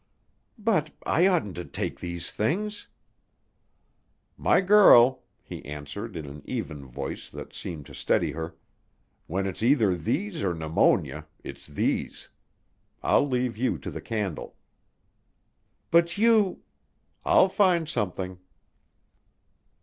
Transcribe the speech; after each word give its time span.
"But 0.57 0.89
I 1.05 1.27
oughtn't 1.27 1.53
to 1.57 1.63
take 1.63 1.99
these 1.99 2.31
things!" 2.31 2.87
"My 4.35 4.59
girl," 4.59 5.21
he 5.43 5.63
answered 5.63 6.15
in 6.15 6.25
an 6.25 6.41
even 6.45 6.87
voice 6.87 7.29
that 7.29 7.53
seemed 7.53 7.85
to 7.85 7.93
steady 7.93 8.31
her, 8.31 8.55
"when 9.27 9.45
it's 9.45 9.61
either 9.61 9.93
these 9.95 10.41
or 10.41 10.55
pneumonia 10.55 11.27
it's 11.43 11.67
these. 11.67 12.29
I'll 13.03 13.27
leave 13.27 13.57
you 13.57 13.77
the 13.77 14.01
candle." 14.01 14.55
"But 15.91 16.17
you" 16.17 16.63
"I'll 17.23 17.47
find 17.49 17.87
something." 17.87 18.39